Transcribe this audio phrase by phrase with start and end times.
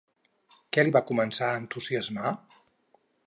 [0.77, 2.35] Què li va començar a entusiasmar?